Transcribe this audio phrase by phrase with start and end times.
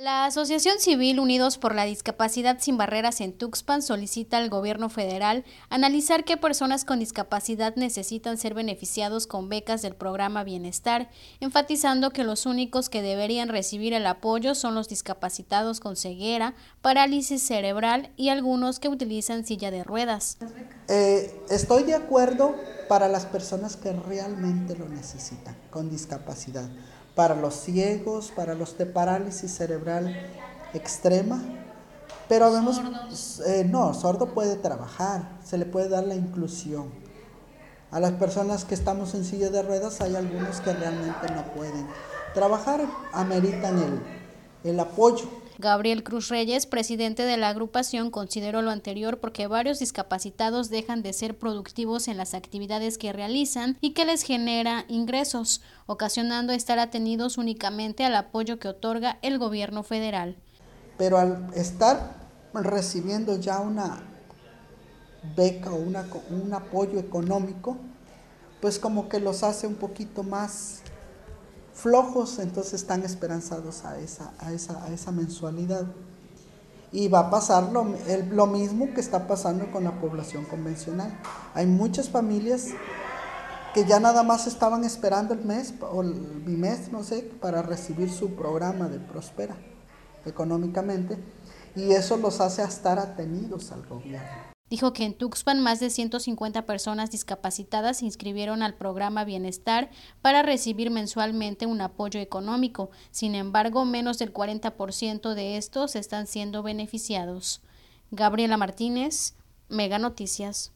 [0.00, 5.44] La Asociación Civil Unidos por la Discapacidad Sin Barreras en Tuxpan solicita al gobierno federal
[5.68, 11.10] analizar qué personas con discapacidad necesitan ser beneficiados con becas del programa Bienestar,
[11.40, 17.42] enfatizando que los únicos que deberían recibir el apoyo son los discapacitados con ceguera, parálisis
[17.42, 20.38] cerebral y algunos que utilizan silla de ruedas.
[20.88, 22.54] Eh, estoy de acuerdo
[22.88, 26.70] para las personas que realmente lo necesitan, con discapacidad
[27.14, 30.14] para los ciegos, para los de parálisis cerebral
[30.74, 31.40] extrema.
[32.28, 32.80] Pero vemos,
[33.46, 36.90] eh, no, sordo puede trabajar, se le puede dar la inclusión.
[37.90, 41.88] A las personas que estamos en silla de ruedas hay algunos que realmente no pueden
[42.34, 44.19] trabajar, ameritan el,
[44.64, 45.28] el apoyo
[45.60, 51.12] Gabriel Cruz Reyes, presidente de la agrupación, consideró lo anterior porque varios discapacitados dejan de
[51.12, 57.36] ser productivos en las actividades que realizan y que les genera ingresos, ocasionando estar atenidos
[57.36, 60.38] únicamente al apoyo que otorga el gobierno federal.
[60.96, 62.14] Pero al estar
[62.54, 64.02] recibiendo ya una
[65.36, 67.76] beca o un apoyo económico,
[68.62, 70.80] pues como que los hace un poquito más
[71.82, 75.86] flojos, entonces están esperanzados a esa, a esa, a esa mensualidad.
[76.92, 77.86] Y va a pasar lo,
[78.32, 81.16] lo, mismo que está pasando con la población convencional.
[81.54, 82.68] Hay muchas familias
[83.74, 86.12] que ya nada más estaban esperando el mes o el
[86.44, 89.56] bimestre, no sé, para recibir su programa de Prospera
[90.26, 91.18] económicamente
[91.76, 94.50] y eso los hace estar atenidos al gobierno.
[94.70, 99.90] Dijo que en Tuxpan más de 150 personas discapacitadas se inscribieron al programa Bienestar
[100.22, 102.90] para recibir mensualmente un apoyo económico.
[103.10, 107.62] Sin embargo, menos del 40% de estos están siendo beneficiados.
[108.12, 109.34] Gabriela Martínez,
[109.68, 110.72] Mega Noticias.